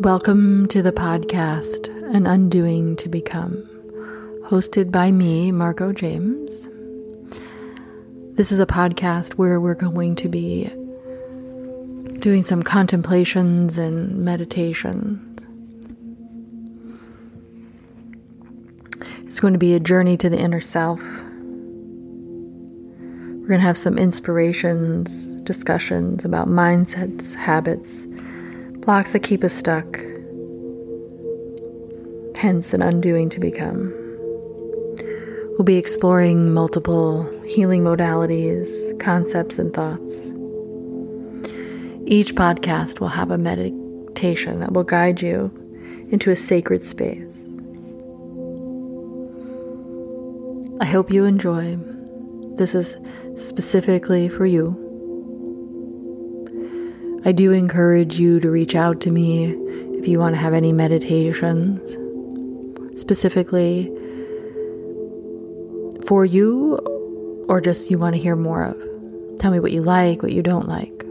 Welcome 0.00 0.66
to 0.68 0.80
the 0.80 0.92
podcast, 0.92 1.88
An 2.14 2.26
Undoing 2.26 2.96
to 2.96 3.08
Become, 3.10 3.68
hosted 4.46 4.90
by 4.90 5.12
me, 5.12 5.52
Margot 5.52 5.92
James. 5.92 6.66
This 8.34 8.50
is 8.50 8.60
a 8.60 8.66
podcast 8.66 9.34
where 9.34 9.60
we're 9.60 9.74
going 9.74 10.14
to 10.14 10.26
be 10.26 10.70
doing 12.18 12.42
some 12.42 12.62
contemplations 12.62 13.76
and 13.76 14.24
meditations. 14.24 15.20
It's 19.26 19.38
going 19.38 19.52
to 19.52 19.58
be 19.58 19.74
a 19.74 19.80
journey 19.80 20.16
to 20.16 20.30
the 20.30 20.38
inner 20.38 20.62
self. 20.62 21.02
We're 23.42 23.48
going 23.48 23.60
to 23.60 23.66
have 23.66 23.76
some 23.76 23.98
inspirations, 23.98 25.26
discussions 25.42 26.24
about 26.24 26.48
mindsets, 26.48 27.34
habits, 27.34 28.06
blocks 28.80 29.12
that 29.12 29.22
keep 29.22 29.44
us 29.44 29.52
stuck, 29.52 29.98
hence 32.34 32.72
an 32.72 32.82
undoing 32.82 33.28
to 33.30 33.38
become. 33.38 33.92
We'll 35.52 35.64
be 35.64 35.76
exploring 35.76 36.54
multiple 36.54 37.30
healing 37.44 37.82
modalities, 37.82 38.98
concepts, 38.98 39.58
and 39.58 39.74
thoughts. 39.74 40.28
Each 42.06 42.34
podcast 42.34 42.98
will 42.98 43.08
have 43.08 43.30
a 43.30 43.36
meditation 43.36 44.60
that 44.60 44.72
will 44.72 44.84
guide 44.84 45.20
you 45.20 45.50
into 46.10 46.30
a 46.30 46.36
sacred 46.36 46.84
space. 46.84 47.30
I 50.80 50.86
hope 50.86 51.10
you 51.10 51.26
enjoy. 51.26 51.76
This 52.56 52.74
is 52.74 52.96
specifically 53.36 54.30
for 54.30 54.46
you. 54.46 54.79
I 57.22 57.32
do 57.32 57.52
encourage 57.52 58.18
you 58.18 58.40
to 58.40 58.50
reach 58.50 58.74
out 58.74 59.02
to 59.02 59.10
me 59.10 59.52
if 59.98 60.08
you 60.08 60.18
want 60.18 60.34
to 60.34 60.40
have 60.40 60.54
any 60.54 60.72
meditations 60.72 61.98
specifically 62.98 63.92
for 66.06 66.24
you 66.24 66.76
or 67.46 67.60
just 67.60 67.90
you 67.90 67.98
want 67.98 68.14
to 68.14 68.20
hear 68.20 68.36
more 68.36 68.64
of. 68.64 69.38
Tell 69.38 69.50
me 69.50 69.60
what 69.60 69.70
you 69.70 69.82
like, 69.82 70.22
what 70.22 70.32
you 70.32 70.42
don't 70.42 70.66
like. 70.66 71.04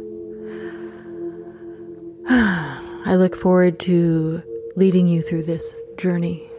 I 2.28 3.16
look 3.16 3.36
forward 3.36 3.80
to 3.82 4.42
leading 4.76 5.08
you 5.08 5.22
through 5.22 5.44
this 5.44 5.76
journey. 5.98 6.50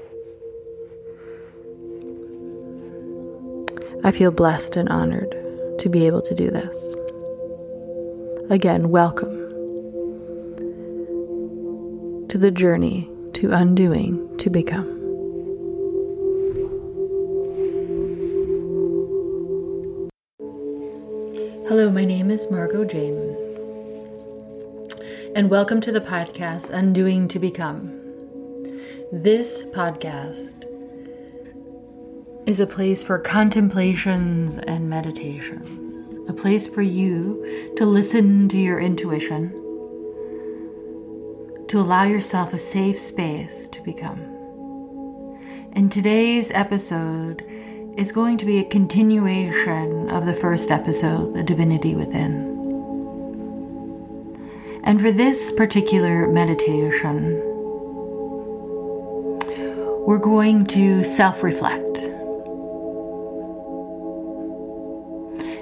I 4.05 4.13
feel 4.13 4.31
blessed 4.31 4.77
and 4.77 4.89
honored 4.89 5.35
to 5.81 5.89
be 5.89 6.07
able 6.07 6.23
to 6.23 6.35
do 6.37 6.53
this. 6.53 6.95
Again, 8.49 8.91
welcome 8.91 9.40
to 12.31 12.39
the 12.39 12.53
journey 12.53 13.11
to 13.33 13.51
undoing 13.51 14.37
to 14.37 14.49
become. 14.49 14.87
Hello, 21.67 21.91
my 21.91 22.05
name 22.05 22.31
is 22.31 22.49
Margot 22.49 22.85
James, 22.85 23.37
and 25.35 25.51
welcome 25.51 25.81
to 25.81 25.91
the 25.91 26.01
podcast 26.01 26.71
Undoing 26.71 27.27
to 27.27 27.41
Become. 27.41 27.89
This 29.11 29.65
podcast 29.65 30.67
is 32.47 32.61
a 32.61 32.67
place 32.69 33.03
for 33.03 33.19
contemplations 33.19 34.57
and 34.69 34.89
meditation, 34.89 36.25
a 36.29 36.33
place 36.33 36.69
for 36.69 36.83
you 36.83 37.75
to 37.77 37.85
listen 37.85 38.49
to 38.51 38.57
your 38.57 38.79
intuition 38.79 39.60
to 41.71 41.79
allow 41.79 42.03
yourself 42.03 42.53
a 42.53 42.59
safe 42.59 42.99
space 42.99 43.69
to 43.69 43.81
become. 43.83 44.19
And 45.73 45.93
today's 45.93 46.51
episode 46.51 47.45
is 47.97 48.11
going 48.11 48.39
to 48.39 48.45
be 48.45 48.59
a 48.59 48.65
continuation 48.65 50.11
of 50.11 50.27
the 50.27 50.35
first 50.35 50.73
episode, 50.73 51.33
The 51.33 51.45
Divinity 51.45 51.95
Within. 51.95 52.51
And 54.83 55.01
for 55.01 55.13
this 55.13 55.53
particular 55.53 56.27
meditation, 56.27 57.41
we're 60.05 60.19
going 60.19 60.67
to 60.67 61.05
self 61.05 61.45
reflect. 61.45 61.99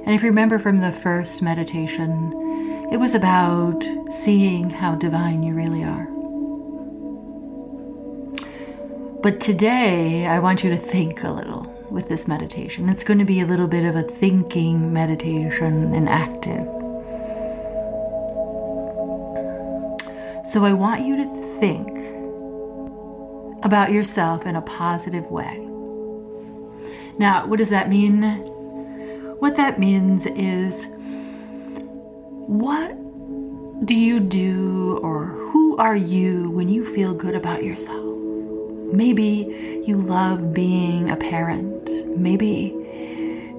And 0.06 0.14
if 0.14 0.22
you 0.22 0.30
remember 0.30 0.58
from 0.58 0.80
the 0.80 0.92
first 0.92 1.42
meditation, 1.42 2.47
it 2.90 2.98
was 2.98 3.14
about 3.14 3.84
seeing 4.10 4.70
how 4.70 4.94
divine 4.94 5.42
you 5.42 5.54
really 5.54 5.84
are. 5.84 6.06
But 9.22 9.40
today, 9.40 10.26
I 10.26 10.38
want 10.38 10.64
you 10.64 10.70
to 10.70 10.76
think 10.76 11.22
a 11.22 11.30
little 11.30 11.66
with 11.90 12.08
this 12.08 12.26
meditation. 12.28 12.88
It's 12.88 13.04
going 13.04 13.18
to 13.18 13.24
be 13.24 13.40
a 13.40 13.46
little 13.46 13.66
bit 13.66 13.84
of 13.84 13.96
a 13.96 14.02
thinking 14.02 14.92
meditation 14.92 15.92
and 15.94 16.08
active. 16.08 16.66
So 20.46 20.64
I 20.64 20.72
want 20.72 21.04
you 21.04 21.16
to 21.16 21.26
think 21.60 21.88
about 23.64 23.92
yourself 23.92 24.46
in 24.46 24.56
a 24.56 24.62
positive 24.62 25.30
way. 25.30 25.58
Now, 27.18 27.46
what 27.46 27.58
does 27.58 27.68
that 27.70 27.90
mean? 27.90 28.22
What 29.40 29.56
that 29.56 29.78
means 29.78 30.24
is 30.26 30.86
what 32.48 32.96
do 33.84 33.94
you 33.94 34.20
do 34.20 34.98
or 35.02 35.26
who 35.26 35.76
are 35.76 35.94
you 35.94 36.48
when 36.48 36.70
you 36.70 36.82
feel 36.94 37.12
good 37.12 37.34
about 37.34 37.62
yourself? 37.62 38.02
Maybe 38.90 39.82
you 39.86 39.98
love 39.98 40.54
being 40.54 41.10
a 41.10 41.16
parent. 41.16 41.90
Maybe 42.18 42.74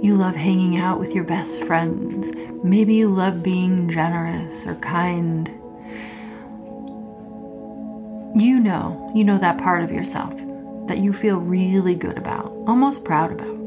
you 0.02 0.16
love 0.16 0.36
hanging 0.36 0.80
out 0.80 1.00
with 1.00 1.14
your 1.14 1.24
best 1.24 1.64
friends. 1.66 2.32
Maybe 2.64 2.96
you 2.96 3.10
love 3.10 3.44
being 3.44 3.92
generous 3.92 4.66
or 4.66 4.74
kind. 4.78 5.50
You 8.36 8.60
know, 8.60 9.12
you 9.14 9.24
know 9.24 9.38
that 9.38 9.60
part 9.60 9.84
of 9.84 9.92
yourself 9.92 10.34
that 10.88 10.98
you 10.98 11.14
feel 11.14 11.38
really 11.38 11.94
good 11.94 12.18
about, 12.18 12.52
almost 12.66 13.06
proud 13.06 13.32
about. 13.32 13.59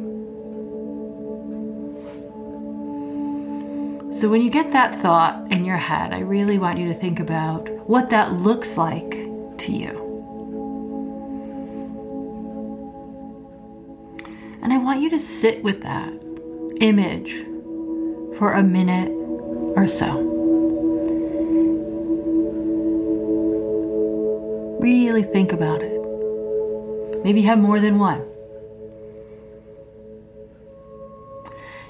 So, 4.22 4.28
when 4.28 4.40
you 4.40 4.50
get 4.50 4.70
that 4.70 5.00
thought 5.00 5.50
in 5.50 5.64
your 5.64 5.78
head, 5.78 6.12
I 6.12 6.20
really 6.20 6.56
want 6.56 6.78
you 6.78 6.86
to 6.86 6.94
think 6.94 7.18
about 7.18 7.68
what 7.88 8.10
that 8.10 8.34
looks 8.34 8.76
like 8.76 9.10
to 9.10 9.72
you. 9.72 9.90
And 14.62 14.72
I 14.72 14.78
want 14.78 15.00
you 15.00 15.10
to 15.10 15.18
sit 15.18 15.64
with 15.64 15.82
that 15.82 16.12
image 16.80 17.32
for 18.38 18.52
a 18.52 18.62
minute 18.62 19.10
or 19.74 19.88
so. 19.88 20.20
Really 24.80 25.24
think 25.24 25.52
about 25.52 25.82
it. 25.82 27.24
Maybe 27.24 27.42
have 27.42 27.58
more 27.58 27.80
than 27.80 27.98
one. 27.98 28.24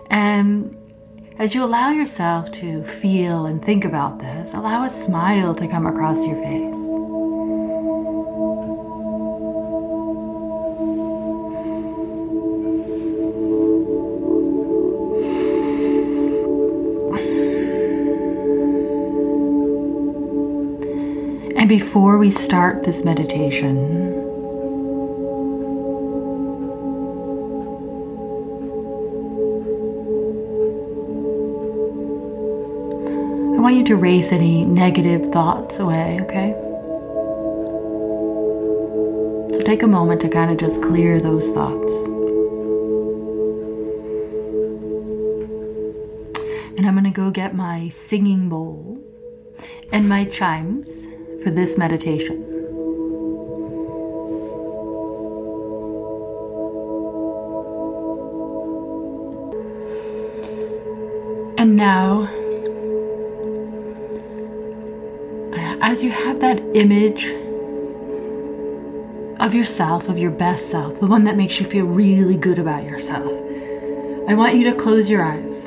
And 0.09 0.82
as 1.43 1.57
you 1.57 1.65
allow 1.65 1.91
yourself 1.91 2.53
to 2.53 2.85
feel 2.85 3.47
and 3.47 3.65
think 3.65 3.85
about 3.85 4.21
this, 4.21 4.55
allow 4.55 4.85
a 4.85 4.89
smile 4.89 5.53
to 5.57 5.67
come 5.67 5.89
across 5.89 6.25
your 6.25 6.37
face. 6.37 6.73
And 21.57 21.69
before 21.69 22.19
we 22.19 22.31
start 22.31 22.85
this 22.85 23.05
meditation, 23.05 24.32
want 33.63 33.77
you 33.77 33.85
to 33.85 33.95
race 33.95 34.33
any 34.33 34.65
negative 34.65 35.31
thoughts 35.31 35.79
away, 35.79 36.19
okay? 36.23 36.53
So 39.53 39.63
take 39.63 39.85
a 39.85 39.87
moment 39.87 40.21
to 40.23 40.29
kind 40.29 40.51
of 40.51 40.57
just 40.57 40.83
clear 40.83 41.21
those 41.21 41.47
thoughts. 41.55 41.93
And 46.77 46.85
I'm 46.85 46.95
going 46.95 47.05
to 47.05 47.11
go 47.11 47.31
get 47.31 47.55
my 47.55 47.89
singing 47.89 48.49
bowl 48.49 49.01
and 49.93 50.09
my 50.09 50.25
chimes 50.25 51.07
for 51.45 51.51
this 51.51 51.79
meditation. 51.79 52.49
I 61.57 62.42
as 65.93 66.03
you 66.03 66.11
have 66.11 66.41
that 66.41 66.59
image 66.75 67.27
of 69.41 69.55
yourself, 69.55 70.09
of 70.09 70.17
your 70.17 70.31
best 70.31 70.71
self, 70.71 70.99
the 71.01 71.07
one 71.07 71.25
that 71.25 71.37
makes 71.37 71.61
you 71.61 71.67
feel 71.67 71.85
really 71.85 72.35
good 72.35 72.59
about 72.59 72.83
yourself, 72.83 73.31
I 74.27 74.33
want 74.33 74.55
you 74.55 74.65
to 74.71 74.75
close 74.75 75.11
your 75.11 75.23
eyes. 75.23 75.62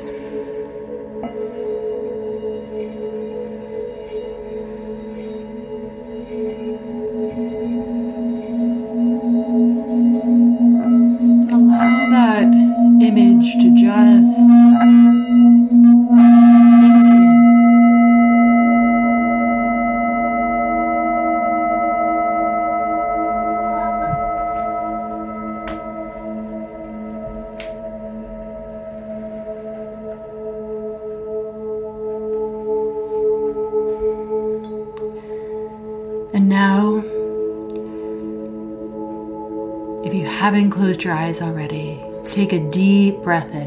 Closed 40.86 41.02
your 41.02 41.14
eyes 41.14 41.42
already, 41.42 42.00
take 42.22 42.52
a 42.52 42.60
deep 42.70 43.16
breath 43.22 43.52
in. 43.52 43.66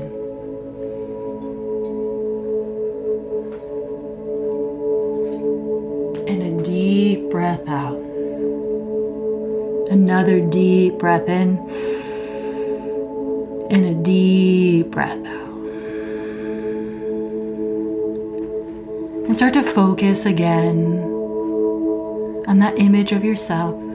And 6.30 6.62
a 6.62 6.64
deep 6.64 7.30
breath 7.30 7.68
out. 7.68 8.00
Another 9.92 10.40
deep 10.40 10.98
breath 10.98 11.28
in. 11.28 11.58
And 13.70 13.86
a 13.86 13.96
deep 14.02 14.90
breath 14.90 15.20
out. 15.26 15.50
And 19.26 19.36
start 19.36 19.56
to 19.56 19.64
focus 19.64 20.26
again 20.26 21.02
on 22.48 22.60
that 22.60 22.80
image 22.80 23.12
of 23.12 23.26
yourself 23.26 23.89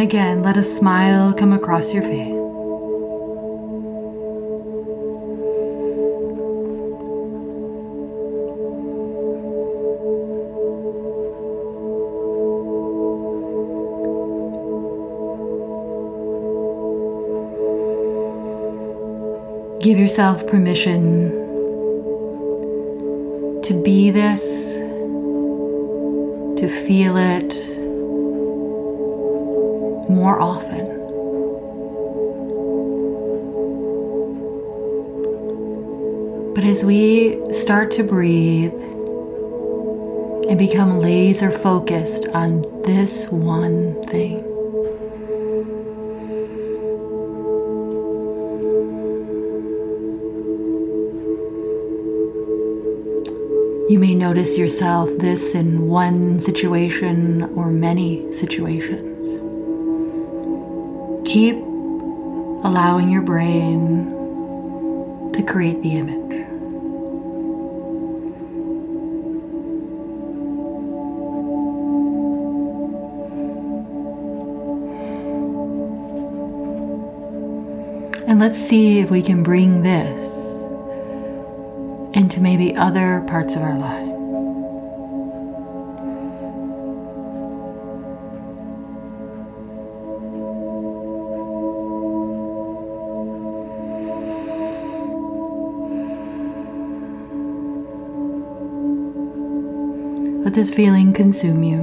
And 0.00 0.08
again, 0.08 0.42
let 0.42 0.56
a 0.56 0.64
smile 0.64 1.34
come 1.34 1.52
across 1.52 1.92
your 1.92 2.02
face. 2.02 2.32
Give 19.84 19.98
yourself 19.98 20.46
permission 20.46 21.28
to 23.64 23.74
be 23.84 24.10
this, 24.10 24.40
to 26.58 26.68
feel 26.86 27.18
it, 27.18 27.69
more 30.10 30.40
often. 30.40 30.86
But 36.54 36.64
as 36.64 36.84
we 36.84 37.40
start 37.52 37.90
to 37.92 38.02
breathe 38.02 38.74
and 40.48 40.58
become 40.58 40.98
laser 40.98 41.50
focused 41.50 42.28
on 42.34 42.62
this 42.84 43.28
one 43.28 44.02
thing, 44.06 44.44
You 53.90 53.98
may 53.98 54.14
notice 54.14 54.56
yourself 54.56 55.10
this 55.18 55.56
in 55.56 55.88
one 55.88 56.38
situation 56.38 57.42
or 57.56 57.72
many 57.72 58.32
situations. 58.32 59.09
Keep 61.30 61.58
allowing 62.64 63.08
your 63.08 63.22
brain 63.22 64.06
to 65.32 65.42
create 65.44 65.80
the 65.80 65.94
image. 65.94 66.34
And 78.26 78.40
let's 78.40 78.58
see 78.58 78.98
if 78.98 79.12
we 79.12 79.22
can 79.22 79.44
bring 79.44 79.82
this 79.82 80.18
into 82.16 82.40
maybe 82.40 82.76
other 82.76 83.24
parts 83.28 83.54
of 83.54 83.62
our 83.62 83.78
life. 83.78 84.09
Let 100.50 100.56
this 100.56 100.74
feeling 100.74 101.12
consume 101.12 101.62
you. 101.62 101.78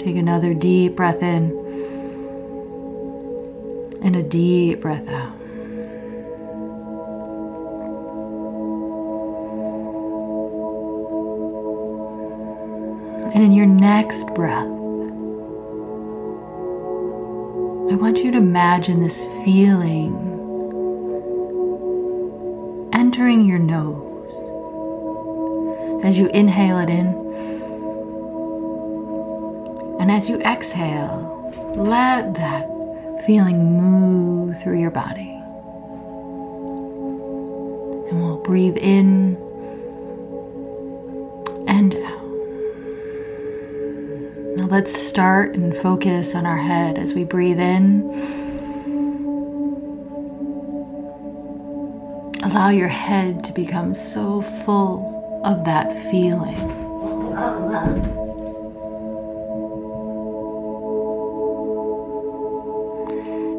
Take 0.00 0.16
another 0.16 0.54
deep 0.54 0.96
breath 0.96 1.22
in 1.22 1.50
and 4.02 4.16
a 4.16 4.22
deep 4.22 4.80
breath 4.80 5.06
out. 5.06 5.36
And 13.34 13.42
in 13.44 13.52
your 13.52 13.66
next 13.66 14.24
breath, 14.28 14.64
I 17.92 17.96
want 17.96 18.16
you 18.16 18.30
to 18.30 18.38
imagine 18.38 19.02
this 19.02 19.26
feeling 19.44 20.33
entering 23.14 23.44
your 23.44 23.60
nose. 23.60 24.34
As 26.04 26.18
you 26.18 26.26
inhale 26.34 26.80
it 26.80 26.90
in, 26.90 27.06
and 30.00 30.10
as 30.10 30.28
you 30.28 30.40
exhale, 30.40 31.52
let 31.76 32.34
that 32.34 32.66
feeling 33.24 33.78
move 33.80 34.60
through 34.60 34.80
your 34.80 34.90
body. 34.90 35.30
And 38.10 38.20
we'll 38.20 38.38
breathe 38.38 38.78
in 38.78 39.36
and 41.68 41.94
out. 41.94 42.24
Now 44.56 44.66
let's 44.66 44.92
start 44.92 45.54
and 45.54 45.76
focus 45.76 46.34
on 46.34 46.46
our 46.46 46.58
head 46.58 46.98
as 46.98 47.14
we 47.14 47.22
breathe 47.22 47.60
in. 47.60 48.43
Allow 52.54 52.68
your 52.68 52.86
head 52.86 53.42
to 53.42 53.52
become 53.52 53.92
so 53.94 54.40
full 54.40 55.42
of 55.44 55.64
that 55.64 55.92
feeling. 56.08 56.54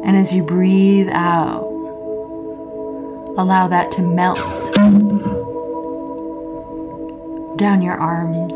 And 0.02 0.16
as 0.16 0.34
you 0.34 0.42
breathe 0.42 1.10
out, 1.12 1.64
allow 3.36 3.68
that 3.68 3.90
to 3.92 4.00
melt 4.00 4.38
down 7.58 7.82
your 7.82 7.96
arms, 7.98 8.54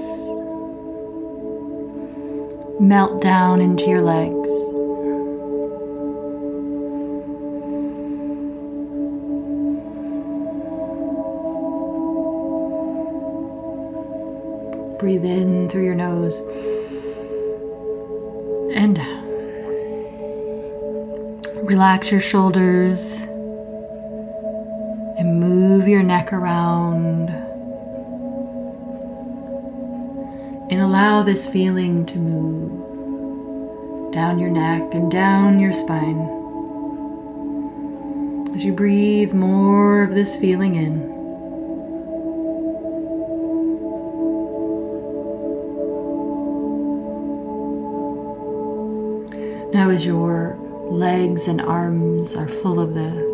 melt 2.80 3.20
down 3.20 3.60
into 3.60 3.90
your 3.90 4.00
legs. 4.00 4.59
Breathe 15.00 15.24
in 15.24 15.68
through 15.68 15.84
your 15.84 15.94
nose 15.96 16.38
and 18.74 18.98
uh, 18.98 19.20
Relax 21.70 22.10
your 22.10 22.20
shoulders 22.20 23.20
and 25.18 25.38
move 25.38 25.86
your 25.86 26.02
neck 26.02 26.32
around. 26.32 27.28
And 30.70 30.80
allow 30.80 31.22
this 31.22 31.46
feeling 31.46 32.06
to 32.06 32.18
move 32.18 34.12
down 34.12 34.38
your 34.38 34.50
neck 34.50 34.94
and 34.94 35.10
down 35.10 35.60
your 35.60 35.72
spine. 35.72 36.18
As 38.54 38.64
you 38.64 38.72
breathe 38.72 39.32
more 39.32 40.02
of 40.02 40.14
this 40.14 40.36
feeling 40.36 40.74
in, 40.74 41.09
as 50.00 50.06
your 50.06 50.56
legs 50.90 51.46
and 51.46 51.60
arms 51.60 52.34
are 52.34 52.48
full 52.48 52.80
of 52.80 52.94
this, 52.94 53.32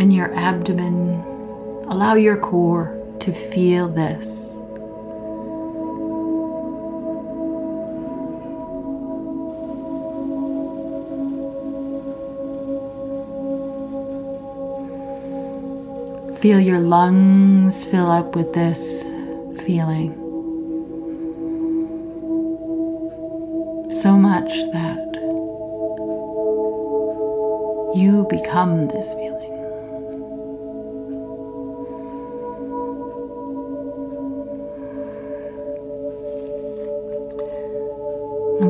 and 0.00 0.10
your 0.10 0.34
abdomen, 0.34 1.20
allow 1.88 2.14
your 2.14 2.38
core 2.38 2.98
to 3.20 3.30
feel 3.30 3.88
this. 3.88 4.24
Feel 16.40 16.60
your 16.60 16.80
lungs 16.80 17.84
fill 17.84 18.10
up 18.10 18.34
with 18.34 18.54
this 18.54 19.02
feeling. 19.66 20.25
So 24.02 24.18
much 24.18 24.52
that 24.72 25.06
you 27.94 28.26
become 28.28 28.88
this 28.88 29.14
feeling. 29.14 29.36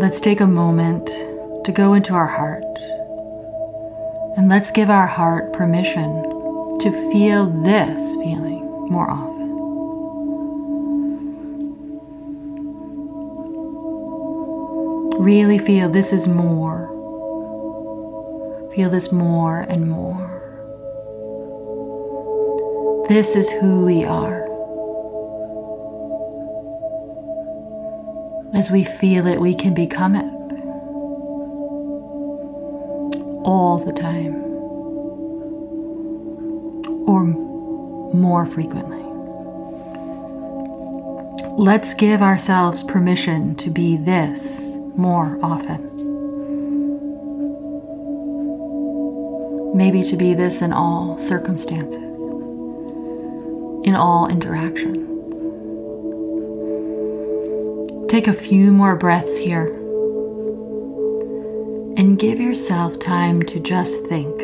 let's 0.07 0.21
take 0.21 0.41
a 0.41 0.47
moment 0.47 1.07
to 1.65 1.73
go 1.73 1.95
into 1.95 2.13
our 2.15 2.27
heart. 2.27 2.63
And 4.37 4.49
let's 4.49 4.71
give 4.71 4.91
our 4.91 5.07
heart 5.07 5.53
permission 5.53 6.23
to 6.81 7.11
feel 7.11 7.47
this 7.47 8.15
feeling 8.17 8.89
more 8.89 9.11
often. 9.11 9.36
Really 15.27 15.59
feel 15.59 15.89
this 15.89 16.13
is 16.13 16.29
more. 16.29 16.87
Feel 18.77 18.89
this 18.91 19.11
more 19.11 19.63
and 19.63 19.91
more. 19.91 20.25
This 23.09 23.35
is 23.35 23.51
who 23.51 23.85
we 23.85 24.05
are. 24.05 24.45
As 28.55 28.71
we 28.71 28.85
feel 28.85 29.27
it, 29.27 29.41
we 29.41 29.53
can 29.53 29.75
become 29.75 30.15
it 30.15 30.33
all 33.45 33.79
the 33.85 33.93
time 33.93 34.37
or 37.09 37.25
more 38.15 38.47
frequently. 38.47 39.03
Let's 41.61 41.95
give 41.95 42.23
ourselves 42.23 42.85
permission 42.85 43.57
to 43.57 43.71
be 43.71 43.97
this 43.97 44.66
more 44.97 45.39
often. 45.43 45.83
Maybe 49.77 50.03
to 50.05 50.17
be 50.17 50.35
this 50.35 50.63
in 50.63 50.73
all 50.73 51.19
circumstances, 51.19 51.97
in 53.85 53.95
all 53.95 54.29
interactions. 54.29 55.05
Take 58.11 58.29
a 58.29 58.33
few 58.33 58.73
more 58.73 58.97
breaths 58.97 59.37
here 59.37 59.67
and 61.97 62.19
give 62.19 62.41
yourself 62.41 62.99
time 62.99 63.43
to 63.43 63.61
just 63.61 64.03
think. 64.07 64.39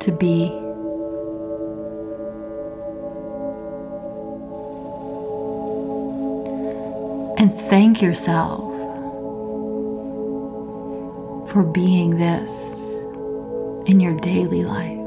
To 0.00 0.12
be 0.12 0.65
And 7.46 7.56
thank 7.56 8.02
yourself 8.02 8.58
for 11.48 11.62
being 11.62 12.18
this 12.18 12.74
in 13.88 14.00
your 14.00 14.18
daily 14.18 14.64
life. 14.64 14.98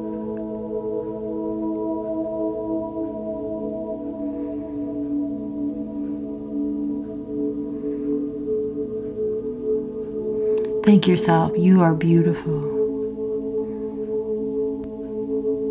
Thank 10.85 11.07
yourself. 11.07 11.51
You 11.57 11.81
are 11.81 11.93
beautiful. 11.93 12.53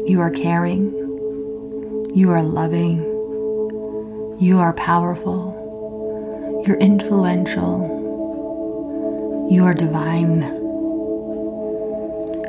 You 0.06 0.20
are 0.20 0.30
caring. 0.30 0.92
You 2.14 2.30
are 2.30 2.42
loving. 2.42 2.98
You 4.38 4.58
are 4.58 4.74
powerful. 4.74 5.57
You're 6.68 6.76
influential. 6.76 7.80
You 9.50 9.64
are 9.64 9.72
divine. 9.72 10.42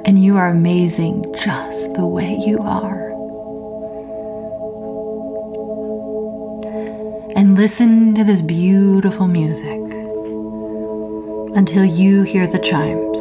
And 0.03 0.21
you 0.21 0.35
are 0.35 0.49
amazing 0.49 1.23
just 1.41 1.93
the 1.93 2.05
way 2.05 2.35
you 2.45 2.59
are. 2.59 3.11
And 7.37 7.55
listen 7.55 8.13
to 8.15 8.25
this 8.25 8.41
beautiful 8.41 9.29
music 9.29 9.79
until 11.55 11.85
you 11.85 12.23
hear 12.23 12.45
the 12.45 12.59
chimes. 12.59 13.17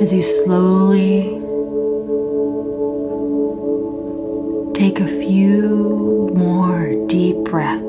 As 0.00 0.14
you 0.14 0.22
slowly 0.22 1.41
take 4.94 5.04
a 5.04 5.08
few 5.08 6.30
more 6.34 6.94
deep 7.06 7.36
breaths. 7.44 7.81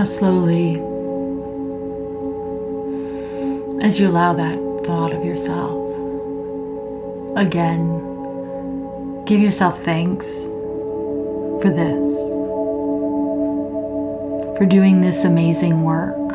Now, 0.00 0.04
slowly, 0.04 0.76
as 3.84 4.00
you 4.00 4.08
allow 4.08 4.32
that 4.32 4.56
thought 4.86 5.12
of 5.12 5.22
yourself, 5.26 5.76
again, 7.36 9.26
give 9.26 9.42
yourself 9.42 9.84
thanks 9.84 10.26
for 11.60 11.68
this, 11.68 12.16
for 14.56 14.64
doing 14.64 15.02
this 15.02 15.26
amazing 15.26 15.82
work, 15.82 16.30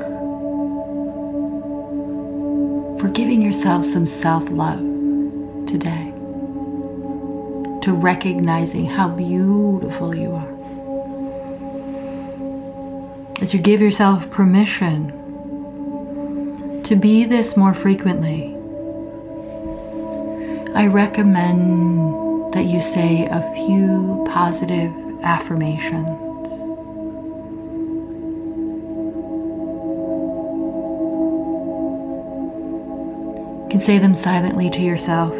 for 3.00 3.10
giving 3.10 3.42
yourself 3.42 3.84
some 3.84 4.06
self 4.06 4.48
love 4.52 4.78
today. 5.66 6.12
to 7.82 7.94
recognizing 7.94 8.86
how 8.86 9.08
beautiful 9.08 10.16
you 10.16 10.36
are. 10.36 10.55
As 13.42 13.54
you 13.54 13.60
give 13.60 13.82
yourself 13.82 14.32
permission 14.32 15.12
to 16.84 16.96
be 16.96 17.26
this 17.26 17.58
more 17.58 17.74
frequently, 17.74 18.56
I 20.74 20.88
recommend 20.88 22.54
that 22.54 22.66
you 22.66 22.80
say 22.80 23.26
a 23.26 23.42
few 23.54 24.26
positive 24.30 24.92
affirmations. 25.24 26.08
You 33.60 33.68
can 33.70 33.80
say 33.82 33.98
them 34.00 34.16
silently 34.16 34.70
to 34.70 34.82
yourself. 34.82 35.34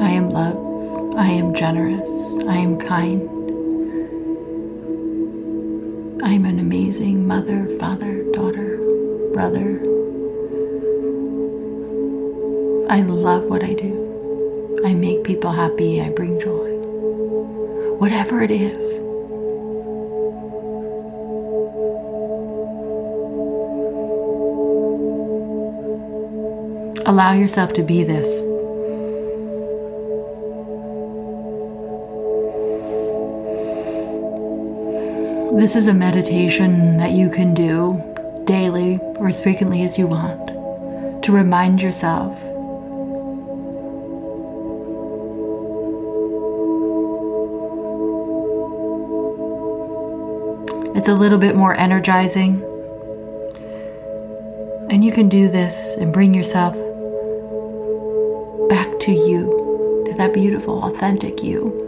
I 0.00 0.10
am 0.10 0.30
love. 0.30 1.14
I 1.16 1.28
am 1.28 1.54
generous. 1.54 2.10
I 2.46 2.56
am 2.56 2.78
kind. 2.78 3.28
I 6.22 6.32
am 6.32 6.44
an 6.44 6.58
amazing 6.58 7.26
mother, 7.26 7.66
father, 7.78 8.22
daughter, 8.32 8.76
brother. 9.32 9.80
I 12.90 13.00
love 13.02 13.44
what 13.44 13.62
I 13.62 13.74
do. 13.74 14.80
I 14.84 14.94
make 14.94 15.24
people 15.24 15.52
happy. 15.52 16.00
I 16.00 16.10
bring 16.10 16.40
joy. 16.40 16.70
Whatever 17.98 18.42
it 18.42 18.50
is. 18.50 18.98
Allow 27.06 27.32
yourself 27.32 27.72
to 27.74 27.82
be 27.82 28.04
this. 28.04 28.47
This 35.56 35.76
is 35.76 35.88
a 35.88 35.94
meditation 35.94 36.98
that 36.98 37.12
you 37.12 37.30
can 37.30 37.54
do 37.54 38.02
daily 38.44 38.98
or 39.16 39.28
as 39.28 39.42
frequently 39.42 39.82
as 39.82 39.98
you 39.98 40.06
want 40.06 41.22
to 41.24 41.32
remind 41.32 41.82
yourself 41.82 42.38
It's 50.98 51.08
a 51.08 51.14
little 51.14 51.38
bit 51.38 51.54
more 51.54 51.74
energizing. 51.76 52.60
And 54.90 55.04
you 55.04 55.12
can 55.12 55.28
do 55.28 55.48
this 55.48 55.94
and 55.96 56.12
bring 56.12 56.34
yourself 56.34 56.74
back 58.68 58.98
to 58.98 59.12
you, 59.12 60.04
to 60.06 60.14
that 60.18 60.34
beautiful, 60.34 60.82
authentic 60.82 61.42
you. 61.42 61.87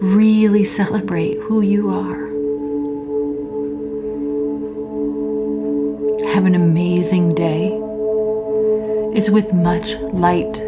Really 0.00 0.64
celebrate 0.64 1.38
who 1.40 1.60
you 1.60 1.90
are. 1.90 2.24
Have 6.32 6.46
an 6.46 6.54
amazing 6.54 7.34
day. 7.34 7.78
It's 9.14 9.28
with 9.28 9.52
much 9.52 9.96
light, 9.96 10.62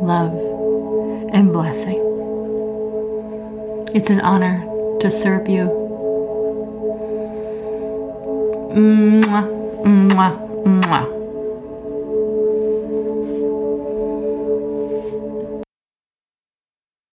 love, 0.00 0.32
and 1.34 1.52
blessing. 1.52 2.00
It's 3.92 4.08
an 4.08 4.22
honor 4.22 4.64
to 5.00 5.10
serve 5.10 5.46
you. 5.46 5.68
Mwah, 8.72 9.44
mwah, 9.84 10.34
mwah. 10.64 11.19